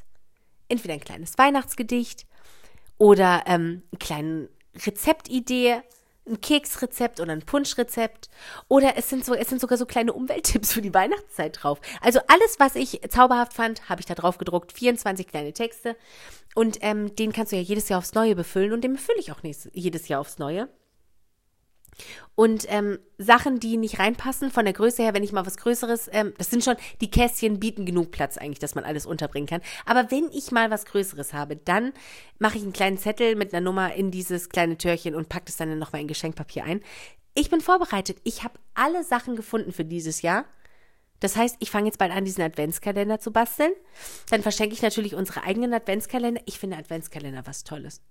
[0.69, 2.25] Entweder ein kleines Weihnachtsgedicht
[2.97, 4.49] oder ähm, eine kleine
[4.85, 5.81] Rezeptidee
[6.27, 8.29] ein Keksrezept oder ein Punschrezept
[8.67, 11.79] oder es sind so es sind sogar so kleine Umwelttipps für die Weihnachtszeit drauf.
[12.01, 14.71] Also alles, was ich zauberhaft fand, habe ich da drauf gedruckt.
[14.71, 15.95] 24 kleine Texte
[16.55, 19.31] und ähm, den kannst du ja jedes Jahr aufs Neue befüllen und den befülle ich
[19.31, 20.69] auch nächstes, jedes Jahr aufs Neue.
[22.35, 26.09] Und ähm, Sachen, die nicht reinpassen, von der Größe her, wenn ich mal was Größeres,
[26.11, 29.61] ähm, das sind schon, die Kästchen bieten genug Platz eigentlich, dass man alles unterbringen kann.
[29.85, 31.93] Aber wenn ich mal was Größeres habe, dann
[32.39, 35.57] mache ich einen kleinen Zettel mit einer Nummer in dieses kleine Türchen und packe das
[35.57, 36.81] dann nochmal in Geschenkpapier ein.
[37.33, 38.17] Ich bin vorbereitet.
[38.23, 40.45] Ich habe alle Sachen gefunden für dieses Jahr.
[41.19, 43.71] Das heißt, ich fange jetzt bald an, diesen Adventskalender zu basteln.
[44.31, 46.41] Dann verschenke ich natürlich unsere eigenen Adventskalender.
[46.45, 48.01] Ich finde Adventskalender was Tolles.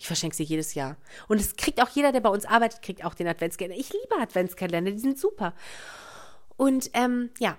[0.00, 0.96] Ich verschenke sie jedes Jahr.
[1.28, 3.78] Und es kriegt auch jeder, der bei uns arbeitet, kriegt auch den Adventskalender.
[3.78, 5.52] Ich liebe Adventskalender, die sind super.
[6.56, 7.58] Und ähm, ja,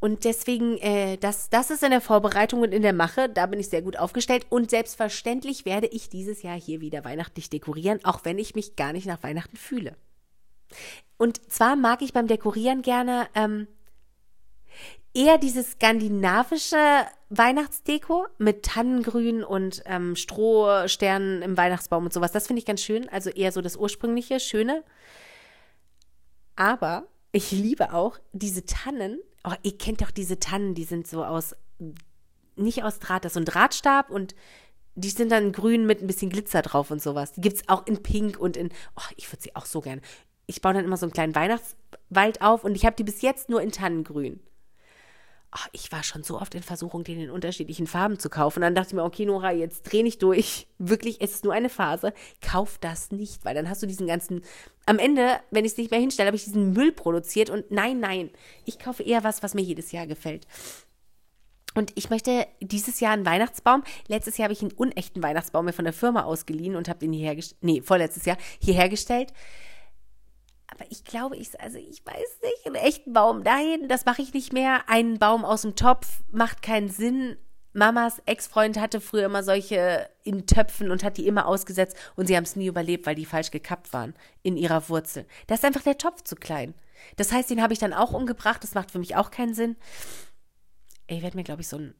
[0.00, 3.28] und deswegen, äh, das, das ist in der Vorbereitung und in der Mache.
[3.28, 4.46] Da bin ich sehr gut aufgestellt.
[4.50, 8.92] Und selbstverständlich werde ich dieses Jahr hier wieder weihnachtlich dekorieren, auch wenn ich mich gar
[8.92, 9.96] nicht nach Weihnachten fühle.
[11.18, 13.68] Und zwar mag ich beim Dekorieren gerne ähm,
[15.16, 22.32] eher diese skandinavische Weihnachtsdeko mit Tannengrün und ähm, Strohsternen im Weihnachtsbaum und sowas.
[22.32, 23.08] Das finde ich ganz schön.
[23.08, 24.84] Also eher so das ursprüngliche, schöne.
[26.54, 29.18] Aber ich liebe auch diese Tannen.
[29.42, 31.56] Oh, ihr kennt doch diese Tannen, die sind so aus,
[32.56, 34.34] nicht aus Draht, das ist so ein Drahtstab und
[34.96, 37.32] die sind dann grün mit ein bisschen Glitzer drauf und sowas.
[37.32, 40.02] Die gibt es auch in Pink und in, oh, ich würde sie auch so gerne.
[40.46, 43.48] Ich baue dann immer so einen kleinen Weihnachtswald auf und ich habe die bis jetzt
[43.48, 44.40] nur in Tannengrün
[45.50, 48.58] ach, ich war schon so oft in Versuchung, den in unterschiedlichen Farben zu kaufen.
[48.58, 50.66] Und dann dachte ich mir, okay, Nora, jetzt dreh nicht durch.
[50.78, 52.12] Wirklich, es ist nur eine Phase.
[52.40, 54.42] Kauf das nicht, weil dann hast du diesen ganzen.
[54.84, 57.50] Am Ende, wenn ich es nicht mehr hinstelle, habe ich diesen Müll produziert.
[57.50, 58.30] Und nein, nein,
[58.64, 60.46] ich kaufe eher was, was mir jedes Jahr gefällt.
[61.74, 63.84] Und ich möchte dieses Jahr einen Weihnachtsbaum.
[64.08, 67.12] Letztes Jahr habe ich einen unechten Weihnachtsbaum mir von der Firma ausgeliehen und habe den
[67.12, 67.36] hierher.
[67.60, 69.32] Nee, vorletztes Jahr hierher gestellt.
[70.68, 74.34] Aber ich glaube, ich, also ich weiß nicht, einen echten Baum dahin, das mache ich
[74.34, 74.88] nicht mehr.
[74.88, 77.36] Einen Baum aus dem Topf macht keinen Sinn.
[77.72, 82.34] Mamas Ex-Freund hatte früher immer solche in Töpfen und hat die immer ausgesetzt und sie
[82.34, 85.26] haben es nie überlebt, weil die falsch gekappt waren in ihrer Wurzel.
[85.46, 86.74] Da ist einfach der Topf zu klein.
[87.16, 88.62] Das heißt, den habe ich dann auch umgebracht.
[88.62, 89.76] Das macht für mich auch keinen Sinn.
[91.06, 91.94] Ich werde mir, glaube ich, so ein.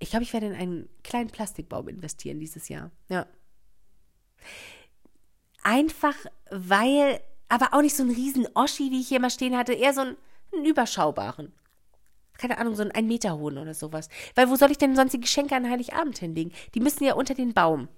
[0.00, 2.90] Ich glaube, ich werde in einen kleinen Plastikbaum investieren dieses Jahr.
[3.08, 3.26] Ja.
[5.62, 6.16] Einfach,
[6.50, 7.20] weil
[7.52, 10.00] aber auch nicht so ein riesen Oschi, wie ich hier mal stehen hatte, eher so
[10.00, 10.16] einen,
[10.54, 11.52] einen überschaubaren.
[12.38, 14.08] Keine Ahnung, so einen ein Meter hohen oder sowas.
[14.34, 16.50] Weil wo soll ich denn sonst die Geschenke an Heiligabend hinlegen?
[16.74, 17.88] Die müssen ja unter den Baum.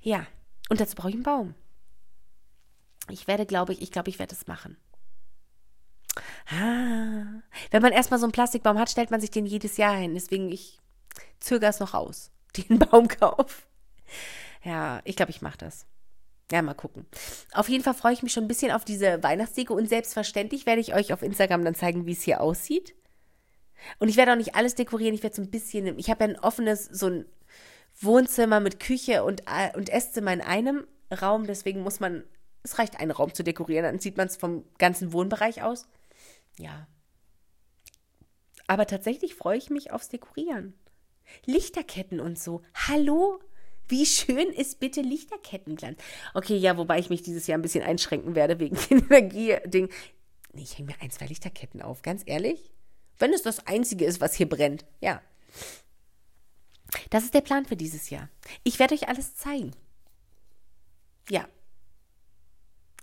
[0.00, 0.26] Ja,
[0.70, 1.54] und dazu brauche ich einen Baum.
[3.10, 4.78] Ich werde, glaube ich, ich glaube, ich werde es machen.
[6.50, 10.14] Ah, wenn man erstmal so einen Plastikbaum hat, stellt man sich den jedes Jahr hin.
[10.14, 10.80] Deswegen, ich
[11.38, 13.68] zögere es noch aus, den Baumkauf.
[14.64, 15.84] Ja, ich glaube, ich mache das.
[16.50, 17.06] Ja, mal gucken.
[17.52, 20.80] Auf jeden Fall freue ich mich schon ein bisschen auf diese Weihnachtsdeko und selbstverständlich werde
[20.80, 22.94] ich euch auf Instagram dann zeigen, wie es hier aussieht.
[23.98, 26.30] Und ich werde auch nicht alles dekorieren, ich werde so ein bisschen, ich habe ja
[26.30, 27.26] ein offenes, so ein
[28.00, 30.86] Wohnzimmer mit Küche und, äh, und Esszimmer in einem
[31.20, 32.24] Raum, deswegen muss man,
[32.62, 35.86] es reicht einen Raum zu dekorieren, dann sieht man es vom ganzen Wohnbereich aus.
[36.58, 36.86] Ja.
[38.66, 40.74] Aber tatsächlich freue ich mich aufs Dekorieren.
[41.44, 42.62] Lichterketten und so.
[42.74, 43.40] Hallo?
[43.88, 45.98] Wie schön ist bitte Lichterkettenglanz?
[46.34, 49.88] Okay, ja, wobei ich mich dieses Jahr ein bisschen einschränken werde wegen dem Energieding.
[50.52, 52.70] Nee, ich hänge mir ein, zwei Lichterketten auf, ganz ehrlich.
[53.18, 54.84] Wenn es das Einzige ist, was hier brennt.
[55.00, 55.22] Ja.
[57.10, 58.28] Das ist der Plan für dieses Jahr.
[58.62, 59.72] Ich werde euch alles zeigen.
[61.28, 61.48] Ja.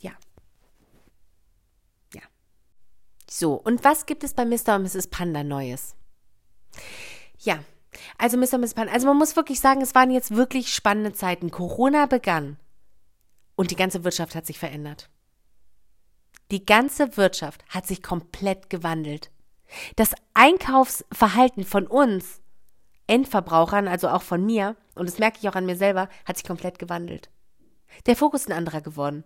[0.02, 0.14] Ja.
[2.14, 2.22] Ja.
[3.30, 4.76] So, und was gibt es bei Mr.
[4.76, 5.08] und Mrs.
[5.08, 5.96] Panda Neues?
[7.40, 7.64] Ja,
[8.18, 8.58] Also, Mr.
[8.58, 11.52] Miss Pan, also man muss wirklich sagen, es waren jetzt wirklich spannende Zeiten.
[11.52, 12.58] Corona begann
[13.56, 15.10] und die ganze Wirtschaft hat sich verändert.
[16.52, 19.32] Die ganze Wirtschaft hat sich komplett gewandelt.
[19.96, 22.42] Das Einkaufsverhalten von uns,
[23.08, 26.46] Endverbrauchern, also auch von mir, und das merke ich auch an mir selber, hat sich
[26.46, 27.30] komplett gewandelt.
[28.06, 29.24] Der Fokus ist ein anderer geworden.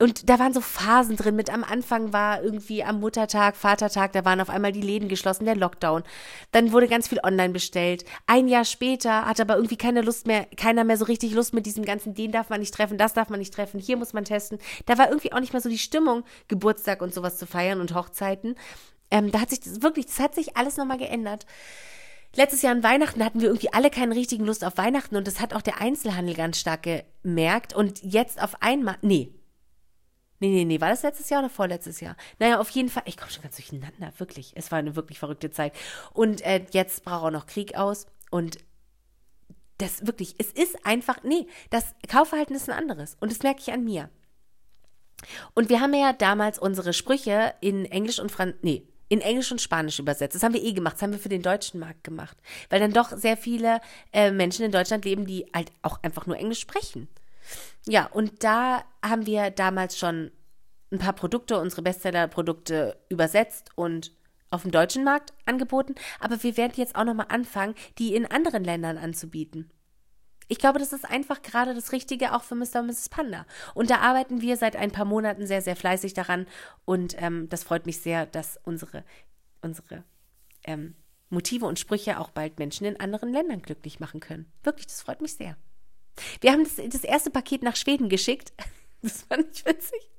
[0.00, 1.34] Und da waren so Phasen drin.
[1.34, 5.44] Mit am Anfang war irgendwie am Muttertag, Vatertag, da waren auf einmal die Läden geschlossen,
[5.44, 6.04] der Lockdown.
[6.52, 8.04] Dann wurde ganz viel online bestellt.
[8.26, 11.66] Ein Jahr später hat aber irgendwie keine Lust mehr, keiner mehr so richtig Lust mit
[11.66, 14.24] diesem ganzen, den darf man nicht treffen, das darf man nicht treffen, hier muss man
[14.24, 14.58] testen.
[14.86, 17.94] Da war irgendwie auch nicht mehr so die Stimmung, Geburtstag und sowas zu feiern und
[17.94, 18.54] Hochzeiten.
[19.10, 21.44] Ähm, da hat sich das wirklich, das hat sich alles nochmal geändert.
[22.36, 25.40] Letztes Jahr an Weihnachten hatten wir irgendwie alle keine richtigen Lust auf Weihnachten und das
[25.40, 26.86] hat auch der Einzelhandel ganz stark
[27.22, 27.74] gemerkt.
[27.74, 29.32] Und jetzt auf einmal, nee,
[30.40, 32.16] Nee, nee, nee, war das letztes Jahr oder vorletztes Jahr?
[32.38, 34.52] Naja, auf jeden Fall, ich komme schon ganz durcheinander, wirklich.
[34.54, 35.72] Es war eine wirklich verrückte Zeit.
[36.12, 38.58] Und äh, jetzt braucht auch noch Krieg aus und
[39.78, 43.72] das wirklich, es ist einfach, nee, das Kaufverhalten ist ein anderes und das merke ich
[43.72, 44.10] an mir.
[45.54, 49.60] Und wir haben ja damals unsere Sprüche in Englisch und Franz, nee, in Englisch und
[49.60, 50.34] Spanisch übersetzt.
[50.34, 50.94] Das haben wir eh gemacht.
[50.94, 52.36] Das haben wir für den deutschen Markt gemacht.
[52.68, 53.80] Weil dann doch sehr viele
[54.12, 57.08] äh, Menschen in Deutschland leben, die halt auch einfach nur Englisch sprechen.
[57.86, 60.30] Ja, und da haben wir damals schon
[60.90, 64.12] ein paar Produkte, unsere Bestseller-Produkte übersetzt und
[64.50, 68.64] auf dem deutschen Markt angeboten, aber wir werden jetzt auch nochmal anfangen, die in anderen
[68.64, 69.70] Ländern anzubieten.
[70.50, 72.80] Ich glaube, das ist einfach gerade das Richtige auch für Mr.
[72.80, 73.10] und Mrs.
[73.10, 73.44] Panda.
[73.74, 76.46] Und da arbeiten wir seit ein paar Monaten sehr, sehr fleißig daran.
[76.86, 79.04] Und ähm, das freut mich sehr, dass unsere,
[79.60, 80.04] unsere
[80.64, 80.94] ähm,
[81.28, 84.50] Motive und Sprüche auch bald Menschen in anderen Ländern glücklich machen können.
[84.62, 85.58] Wirklich, das freut mich sehr.
[86.40, 88.52] Wir haben das, das erste Paket nach Schweden geschickt.
[89.00, 90.10] Das fand ich witzig.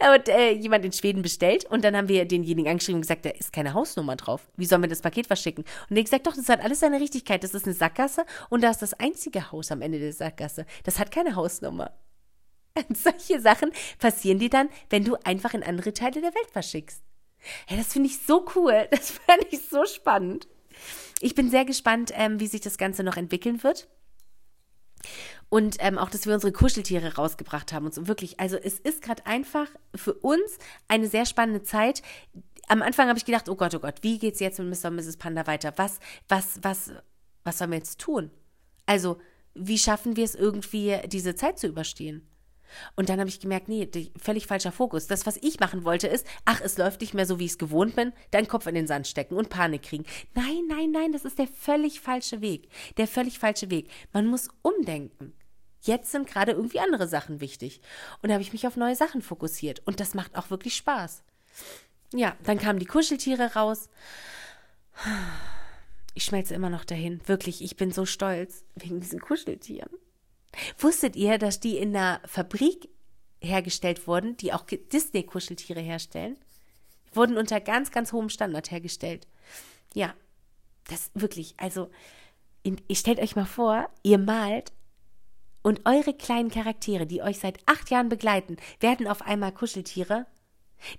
[0.00, 3.30] Und äh, jemand in Schweden bestellt und dann haben wir denjenigen angeschrieben und gesagt, da
[3.30, 4.50] ist keine Hausnummer drauf.
[4.56, 5.64] Wie sollen wir das Paket verschicken?
[5.88, 7.44] Und der gesagt, doch, das hat alles seine Richtigkeit.
[7.44, 10.66] Das ist eine Sackgasse und da ist das einzige Haus am Ende der Sackgasse.
[10.84, 11.92] Das hat keine Hausnummer.
[12.88, 17.02] Und solche Sachen passieren dir dann, wenn du einfach in andere Teile der Welt verschickst.
[17.68, 18.86] Ja, das finde ich so cool.
[18.90, 20.46] Das fand ich so spannend.
[21.20, 23.88] Ich bin sehr gespannt, ähm, wie sich das Ganze noch entwickeln wird.
[25.48, 28.06] Und ähm, auch, dass wir unsere Kuscheltiere rausgebracht haben und so.
[28.06, 30.58] Wirklich, also es ist gerade einfach für uns
[30.88, 32.02] eine sehr spannende Zeit.
[32.68, 34.88] Am Anfang habe ich gedacht, oh Gott, oh Gott, wie geht's jetzt mit Mr.
[34.88, 35.16] und Mrs.
[35.16, 35.72] Panda weiter?
[35.76, 36.92] Was, was, was,
[37.42, 38.30] was sollen wir jetzt tun?
[38.86, 39.18] Also,
[39.54, 42.29] wie schaffen wir es irgendwie, diese Zeit zu überstehen?
[42.96, 43.88] Und dann habe ich gemerkt, nee,
[44.20, 45.06] völlig falscher Fokus.
[45.06, 47.58] Das, was ich machen wollte, ist, ach, es läuft nicht mehr so, wie ich es
[47.58, 50.04] gewohnt bin, deinen Kopf in den Sand stecken und Panik kriegen.
[50.34, 52.68] Nein, nein, nein, das ist der völlig falsche Weg.
[52.96, 53.90] Der völlig falsche Weg.
[54.12, 55.32] Man muss umdenken.
[55.82, 57.80] Jetzt sind gerade irgendwie andere Sachen wichtig.
[58.22, 59.80] Und da habe ich mich auf neue Sachen fokussiert.
[59.86, 61.22] Und das macht auch wirklich Spaß.
[62.12, 63.88] Ja, dann kamen die Kuscheltiere raus.
[66.14, 67.20] Ich schmelze immer noch dahin.
[67.26, 69.90] Wirklich, ich bin so stolz wegen diesen Kuscheltieren.
[70.78, 72.88] Wusstet ihr, dass die in einer Fabrik
[73.40, 76.36] hergestellt wurden, die auch Disney-Kuscheltiere herstellen?
[77.12, 79.26] Wurden unter ganz, ganz hohem Standard hergestellt.
[79.94, 80.14] Ja,
[80.88, 81.90] das wirklich, also,
[82.62, 84.72] in, stellt euch mal vor, ihr malt
[85.62, 90.26] und eure kleinen Charaktere, die euch seit acht Jahren begleiten, werden auf einmal Kuscheltiere.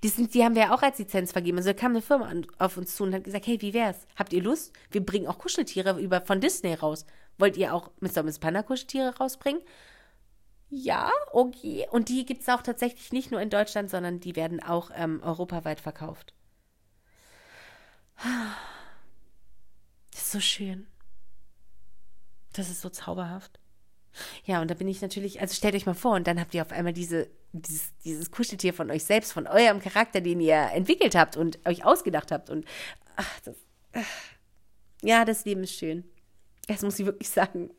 [0.04, 1.58] Die, sind, die haben wir ja auch als Lizenz vergeben.
[1.58, 4.06] Also da kam eine Firma an, auf uns zu und hat gesagt, hey, wie wär's?
[4.16, 4.74] Habt ihr Lust?
[4.92, 7.06] Wir bringen auch Kuscheltiere über, von Disney raus.
[7.38, 8.24] Wollt ihr auch Mr.
[8.24, 9.62] Miss Panda Kuscheltiere rausbringen?
[10.70, 11.86] Ja, okay.
[11.92, 15.22] Und die gibt es auch tatsächlich nicht nur in Deutschland, sondern die werden auch ähm,
[15.22, 16.34] europaweit verkauft.
[20.12, 20.88] Das ist so schön.
[22.54, 23.60] Das ist so zauberhaft.
[24.44, 26.62] Ja, und da bin ich natürlich, also stellt euch mal vor, und dann habt ihr
[26.62, 31.16] auf einmal diese, dieses, dieses Kuscheltier von euch selbst, von eurem Charakter, den ihr entwickelt
[31.16, 32.50] habt und euch ausgedacht habt.
[32.50, 32.66] Und
[33.16, 33.56] ach, das,
[33.94, 34.06] ach.
[35.02, 36.04] ja, das Leben ist schön.
[36.72, 37.72] Das muss ich wirklich sagen.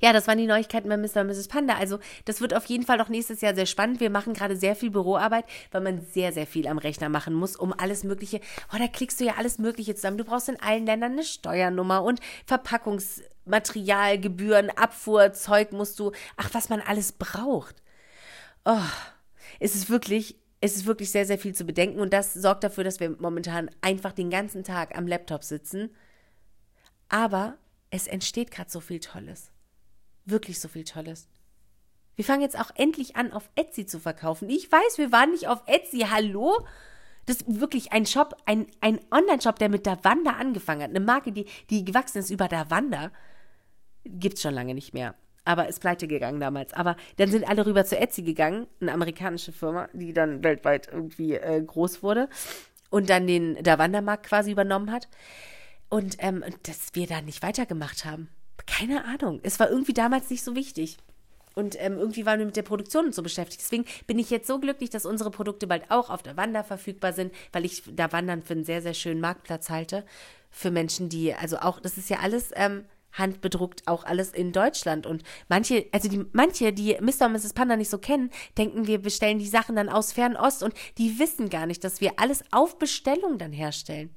[0.00, 1.20] Ja, das waren die Neuigkeiten bei Mr.
[1.20, 1.48] und Mrs.
[1.48, 1.76] Panda.
[1.76, 3.98] Also, das wird auf jeden Fall auch nächstes Jahr sehr spannend.
[4.00, 7.56] Wir machen gerade sehr viel Büroarbeit, weil man sehr, sehr viel am Rechner machen muss,
[7.56, 8.40] um alles Mögliche.
[8.72, 10.18] Oh, da klickst du ja alles Mögliche zusammen.
[10.18, 16.12] Du brauchst in allen Ländern eine Steuernummer und Verpackungsmaterialgebühren, Abfuhr, Zeug musst du.
[16.36, 17.82] Ach, was man alles braucht.
[18.64, 18.78] Oh,
[19.60, 20.36] es ist wirklich.
[20.60, 23.70] Es ist wirklich sehr, sehr viel zu bedenken und das sorgt dafür, dass wir momentan
[23.80, 25.90] einfach den ganzen Tag am Laptop sitzen.
[27.08, 27.56] Aber
[27.90, 29.50] es entsteht gerade so viel Tolles
[30.30, 31.28] wirklich so viel Tolles.
[32.16, 34.48] Wir fangen jetzt auch endlich an, auf Etsy zu verkaufen.
[34.50, 36.06] Ich weiß, wir waren nicht auf Etsy.
[36.10, 36.66] Hallo?
[37.26, 40.90] Das ist wirklich ein Shop, ein, ein Online-Shop, der mit Davanda angefangen hat.
[40.90, 43.10] Eine Marke, die, die gewachsen ist über Davanda.
[44.04, 45.14] Gibt es schon lange nicht mehr.
[45.44, 46.74] Aber ist pleite gegangen damals.
[46.74, 51.34] Aber dann sind alle rüber zu Etsy gegangen, eine amerikanische Firma, die dann weltweit irgendwie
[51.34, 52.28] äh, groß wurde
[52.90, 55.08] und dann den Davanda-Markt quasi übernommen hat.
[55.88, 58.28] Und ähm, dass wir da nicht weitergemacht haben.
[58.66, 59.40] Keine Ahnung.
[59.42, 60.98] Es war irgendwie damals nicht so wichtig.
[61.54, 63.62] Und ähm, irgendwie waren wir mit der Produktion und so beschäftigt.
[63.62, 67.12] Deswegen bin ich jetzt so glücklich, dass unsere Produkte bald auch auf der Wander verfügbar
[67.12, 70.04] sind, weil ich da Wandern für einen sehr, sehr schönen Marktplatz halte.
[70.50, 75.04] Für Menschen, die, also auch, das ist ja alles ähm, handbedruckt, auch alles in Deutschland.
[75.04, 77.26] Und manche, also die, manche, die Mr.
[77.26, 77.54] und Mrs.
[77.54, 81.48] Panda nicht so kennen, denken, wir bestellen die Sachen dann aus Fernost und die wissen
[81.50, 84.14] gar nicht, dass wir alles auf Bestellung dann herstellen.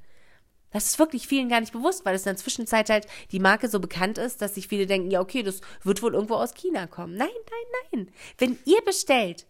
[0.71, 3.69] Das ist wirklich vielen gar nicht bewusst, weil es in der Zwischenzeit halt die Marke
[3.69, 6.87] so bekannt ist, dass sich viele denken, ja, okay, das wird wohl irgendwo aus China
[6.87, 7.15] kommen.
[7.15, 8.13] Nein, nein, nein.
[8.37, 9.45] Wenn ihr bestellt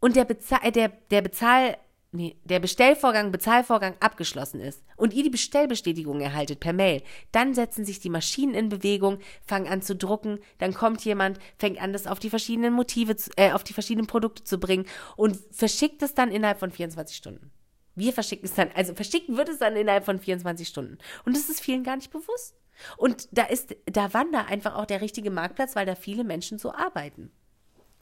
[0.00, 1.76] und der, Bezahl, äh, der, der Bezahl,
[2.12, 7.84] nee, der Bestellvorgang, Bezahlvorgang abgeschlossen ist und ihr die Bestellbestätigung erhaltet per Mail, dann setzen
[7.84, 12.06] sich die Maschinen in Bewegung, fangen an zu drucken, dann kommt jemand, fängt an, das
[12.06, 16.30] auf die verschiedenen Motive, äh, auf die verschiedenen Produkte zu bringen und verschickt es dann
[16.30, 17.50] innerhalb von 24 Stunden.
[17.94, 20.98] Wir verschicken es dann, also verschicken wird es dann innerhalb von 24 Stunden.
[21.24, 22.56] Und das ist vielen gar nicht bewusst.
[22.96, 26.72] Und da ist, da Wander einfach auch der richtige Marktplatz, weil da viele Menschen so
[26.72, 27.30] arbeiten.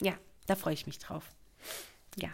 [0.00, 0.14] Ja,
[0.46, 1.30] da freue ich mich drauf.
[2.16, 2.30] Ja.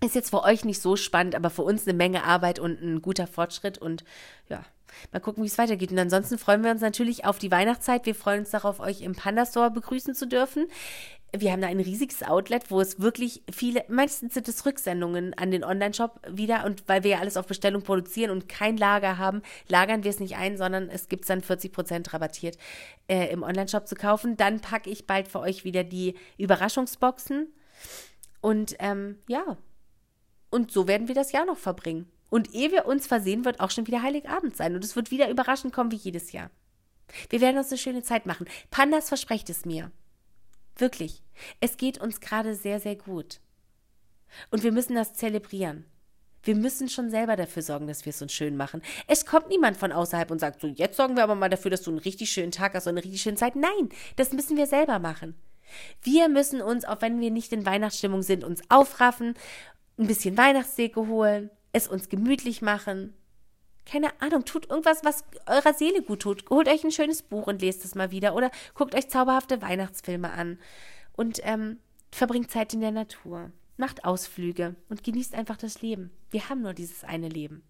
[0.00, 3.00] Ist jetzt für euch nicht so spannend, aber für uns eine Menge Arbeit und ein
[3.00, 4.04] guter Fortschritt und
[4.48, 4.64] ja,
[5.12, 5.92] mal gucken, wie es weitergeht.
[5.92, 8.04] Und ansonsten freuen wir uns natürlich auf die Weihnachtszeit.
[8.04, 10.66] Wir freuen uns darauf, euch im Panda Store begrüßen zu dürfen
[11.40, 15.50] wir haben da ein riesiges Outlet, wo es wirklich viele, meistens sind es Rücksendungen an
[15.50, 19.42] den Online-Shop wieder und weil wir ja alles auf Bestellung produzieren und kein Lager haben,
[19.68, 22.56] lagern wir es nicht ein, sondern es gibt dann 40 Prozent rabattiert
[23.08, 24.36] äh, im Online-Shop zu kaufen.
[24.36, 27.52] Dann packe ich bald für euch wieder die Überraschungsboxen
[28.40, 29.56] und ähm, ja,
[30.50, 32.10] und so werden wir das Jahr noch verbringen.
[32.30, 35.28] Und ehe wir uns versehen, wird auch schon wieder Heiligabend sein und es wird wieder
[35.30, 36.50] überraschend kommen wie jedes Jahr.
[37.28, 38.46] Wir werden uns eine schöne Zeit machen.
[38.70, 39.90] Pandas versprecht es mir.
[40.76, 41.22] Wirklich.
[41.60, 43.40] Es geht uns gerade sehr, sehr gut.
[44.50, 45.84] Und wir müssen das zelebrieren.
[46.42, 48.82] Wir müssen schon selber dafür sorgen, dass wir es uns schön machen.
[49.06, 51.82] Es kommt niemand von außerhalb und sagt so, jetzt sorgen wir aber mal dafür, dass
[51.82, 53.56] du einen richtig schönen Tag hast und eine richtig schöne Zeit.
[53.56, 55.34] Nein, das müssen wir selber machen.
[56.02, 59.34] Wir müssen uns, auch wenn wir nicht in Weihnachtsstimmung sind, uns aufraffen,
[59.98, 63.14] ein bisschen Weihnachtsdeko holen, es uns gemütlich machen,
[63.86, 66.48] keine Ahnung, tut irgendwas, was eurer Seele gut tut.
[66.50, 70.30] Holt euch ein schönes Buch und lest es mal wieder oder guckt euch zauberhafte Weihnachtsfilme
[70.30, 70.58] an
[71.12, 71.78] und ähm,
[72.10, 73.52] verbringt Zeit in der Natur.
[73.76, 76.10] Macht Ausflüge und genießt einfach das Leben.
[76.30, 77.62] Wir haben nur dieses eine Leben.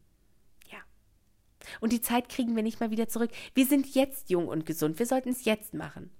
[0.70, 0.78] Ja.
[1.80, 3.30] Und die Zeit kriegen wir nicht mal wieder zurück.
[3.54, 4.98] Wir sind jetzt jung und gesund.
[4.98, 6.10] Wir sollten es jetzt machen.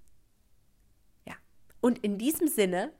[1.27, 1.35] Ja.
[1.81, 2.93] Und in diesem Sinne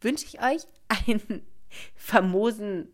[0.00, 1.42] wünsche ich euch einen
[1.96, 2.92] famosen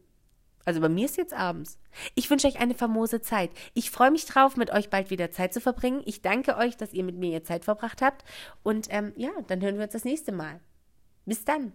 [0.64, 1.78] also bei mir ist jetzt abends.
[2.14, 3.50] Ich wünsche euch eine famose Zeit.
[3.74, 6.02] Ich freue mich drauf, mit euch bald wieder Zeit zu verbringen.
[6.04, 8.24] Ich danke euch, dass ihr mit mir ihr Zeit verbracht habt.
[8.62, 10.60] Und ähm, ja, dann hören wir uns das nächste Mal.
[11.26, 11.72] Bis dann.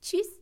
[0.00, 0.39] Tschüss.